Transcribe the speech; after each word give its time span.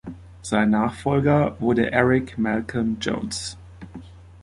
Sein 0.41 0.71
Nachfolger 0.71 1.57
wurde 1.59 1.91
Eric 1.91 2.39
Malcolm 2.39 2.97
Jones. 2.99 3.55